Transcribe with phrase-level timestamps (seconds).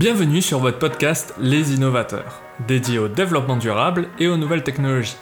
[0.00, 5.18] Bienvenue sur votre podcast Les Innovateurs, dédié au développement durable et aux nouvelles technologies.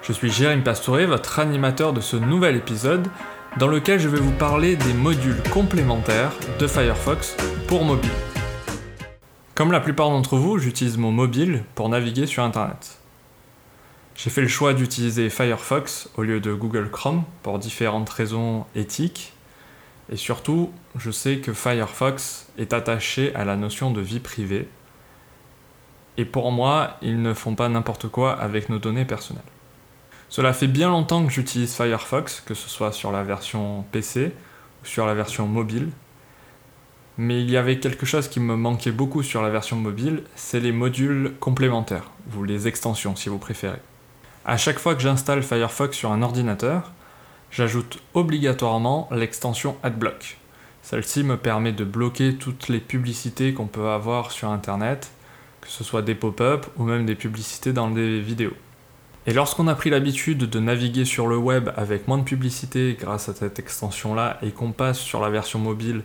[0.00, 3.08] Je suis Jérémy Pastouré, votre animateur de ce nouvel épisode
[3.56, 6.30] dans lequel je vais vous parler des modules complémentaires
[6.60, 8.12] de Firefox pour mobile.
[9.56, 13.00] Comme la plupart d'entre vous, j'utilise mon mobile pour naviguer sur Internet.
[14.14, 19.32] J'ai fait le choix d'utiliser Firefox au lieu de Google Chrome pour différentes raisons éthiques.
[20.10, 24.68] Et surtout, je sais que Firefox est attaché à la notion de vie privée.
[26.16, 29.42] Et pour moi, ils ne font pas n'importe quoi avec nos données personnelles.
[30.28, 34.32] Cela fait bien longtemps que j'utilise Firefox, que ce soit sur la version PC
[34.82, 35.90] ou sur la version mobile.
[37.18, 40.60] Mais il y avait quelque chose qui me manquait beaucoup sur la version mobile, c'est
[40.60, 43.80] les modules complémentaires, ou les extensions si vous préférez.
[44.46, 46.92] À chaque fois que j'installe Firefox sur un ordinateur,
[47.52, 50.38] j'ajoute obligatoirement l'extension AdBlock.
[50.82, 55.12] Celle-ci me permet de bloquer toutes les publicités qu'on peut avoir sur Internet,
[55.60, 58.56] que ce soit des pop-up ou même des publicités dans des vidéos.
[59.26, 63.28] Et lorsqu'on a pris l'habitude de naviguer sur le web avec moins de publicité grâce
[63.28, 66.02] à cette extension-là et qu'on passe sur la version mobile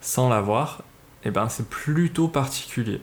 [0.00, 0.82] sans l'avoir,
[1.24, 3.02] eh ben c'est plutôt particulier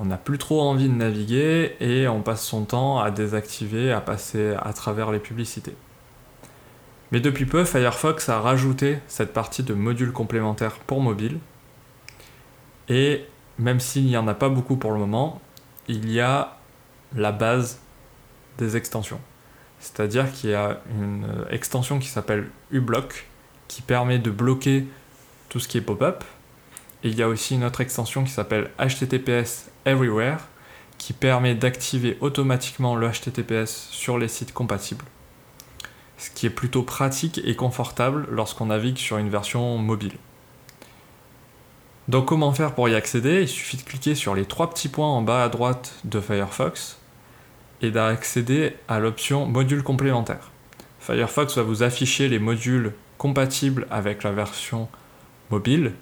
[0.00, 4.00] on n'a plus trop envie de naviguer et on passe son temps à désactiver, à
[4.00, 5.74] passer à travers les publicités.
[7.12, 11.38] Mais depuis peu, Firefox a rajouté cette partie de modules complémentaires pour mobile.
[12.88, 13.24] Et
[13.58, 15.40] même s'il n'y en a pas beaucoup pour le moment,
[15.88, 16.56] il y a
[17.14, 17.80] la base
[18.58, 19.20] des extensions.
[19.80, 23.26] C'est-à-dire qu'il y a une extension qui s'appelle uBlock
[23.66, 24.86] qui permet de bloquer
[25.48, 26.22] tout ce qui est pop-up,
[27.02, 30.38] et il y a aussi une autre extension qui s'appelle HTTPS Everywhere
[30.98, 35.04] qui permet d'activer automatiquement le HTTPS sur les sites compatibles.
[36.20, 40.12] Ce qui est plutôt pratique et confortable lorsqu'on navigue sur une version mobile.
[42.06, 43.42] Donc comment faire pour y accéder?
[43.42, 46.98] Il suffit de cliquer sur les trois petits points en bas à droite de Firefox
[47.82, 50.52] et d'accéder à l'option module complémentaire.
[51.00, 54.88] Firefox va vous afficher les modules compatibles avec la version
[55.50, 55.94] mobile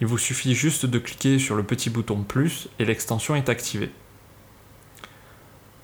[0.00, 3.90] il vous suffit juste de cliquer sur le petit bouton plus et l'extension est activée.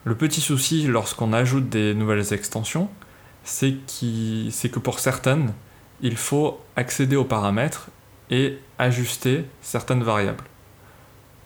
[0.05, 2.89] Le petit souci lorsqu'on ajoute des nouvelles extensions,
[3.47, 3.79] c'est
[4.71, 5.55] que pour certaines,
[6.03, 7.89] il faut accéder aux paramètres
[8.29, 10.45] et ajuster certaines variables.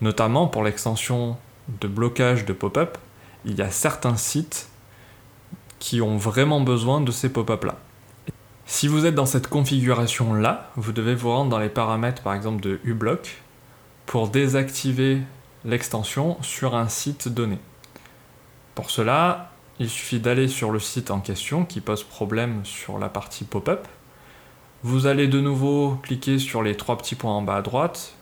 [0.01, 1.37] Notamment pour l'extension
[1.69, 2.97] de blocage de pop-up,
[3.45, 4.69] il y a certains sites
[5.79, 7.77] qui ont vraiment besoin de ces pop-up là.
[8.67, 12.63] Si vous êtes dans cette configuration-là, vous devez vous rendre dans les paramètres par exemple
[12.63, 13.43] de uBlock
[14.07, 15.21] pour désactiver
[15.65, 17.59] l'extension sur un site donné.
[18.75, 19.50] Pour cela,
[19.81, 23.89] il suffit d'aller sur le site en question qui pose problème sur la partie pop-up.
[24.85, 28.15] Vous allez de nouveau cliquer sur les trois petits points en bas à droite,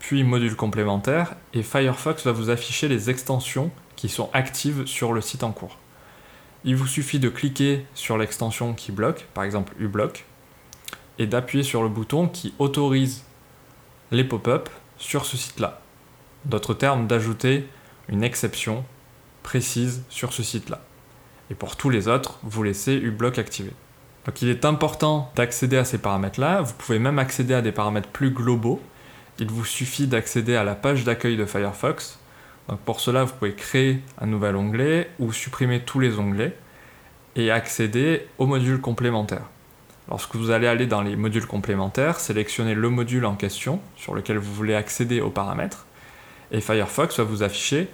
[0.00, 5.20] puis module complémentaire, et Firefox va vous afficher les extensions qui sont actives sur le
[5.20, 5.78] site en cours
[6.64, 10.24] il vous suffit de cliquer sur l'extension qui bloque, par exemple uBlock,
[11.18, 13.24] et d'appuyer sur le bouton qui autorise
[14.10, 15.80] les pop-up sur ce site-là.
[16.44, 17.68] D'autres termes, d'ajouter
[18.08, 18.84] une exception
[19.42, 20.80] précise sur ce site-là.
[21.52, 23.70] Et pour tous les autres, vous laissez uBlock activé.
[24.26, 26.62] Donc il est important d'accéder à ces paramètres-là.
[26.62, 28.80] Vous pouvez même accéder à des paramètres plus globaux.
[29.38, 32.18] Il vous suffit d'accéder à la page d'accueil de Firefox
[32.68, 36.56] donc pour cela, vous pouvez créer un nouvel onglet ou supprimer tous les onglets
[37.34, 39.48] et accéder aux modules complémentaires.
[40.08, 44.38] Lorsque vous allez aller dans les modules complémentaires, sélectionnez le module en question sur lequel
[44.38, 45.86] vous voulez accéder aux paramètres
[46.50, 47.88] et Firefox va vous afficher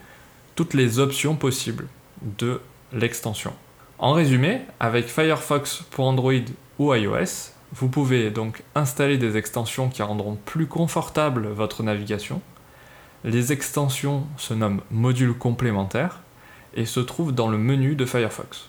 [0.55, 1.87] toutes les options possibles
[2.23, 2.61] de
[2.93, 3.53] l'extension.
[3.99, 6.33] En résumé, avec Firefox pour Android
[6.79, 12.41] ou iOS, vous pouvez donc installer des extensions qui rendront plus confortable votre navigation,
[13.25, 16.21] les extensions se nomment modules complémentaires
[16.75, 18.69] et se trouvent dans le menu de Firefox.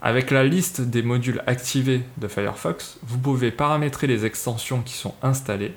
[0.00, 5.14] Avec la liste des modules activés de Firefox, vous pouvez paramétrer les extensions qui sont
[5.22, 5.74] installées.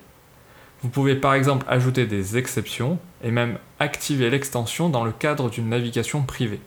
[0.81, 5.69] Vous pouvez par exemple ajouter des exceptions et même activer l'extension dans le cadre d'une
[5.69, 6.61] navigation privée.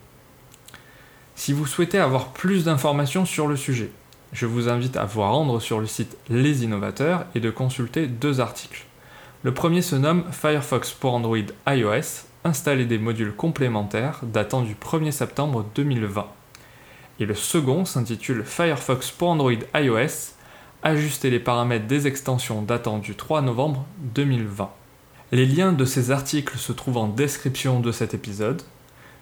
[1.39, 3.91] Si vous souhaitez avoir plus d'informations sur le sujet,
[4.33, 8.41] je vous invite à vous rendre sur le site Les Innovateurs et de consulter deux
[8.41, 8.85] articles.
[9.43, 15.11] Le premier se nomme Firefox pour Android iOS, installer des modules complémentaires datant du 1er
[15.11, 16.27] septembre 2020.
[17.21, 20.33] Et le second s'intitule Firefox pour Android iOS,
[20.83, 24.69] ajuster les paramètres des extensions datant du 3 novembre 2020.
[25.31, 28.61] Les liens de ces articles se trouvent en description de cet épisode.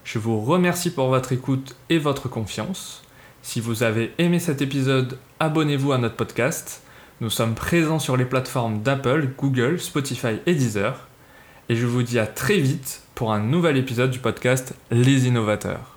[0.07, 3.03] Je vous remercie pour votre écoute et votre confiance.
[3.41, 6.81] Si vous avez aimé cet épisode, abonnez-vous à notre podcast
[7.19, 11.09] Nous sommes présents sur les plateformes d'Apple, Google, Spotify et Deezer.
[11.67, 15.96] Et je vous dis à très vite pour un nouvel épisode du podcast Les Innovateurs.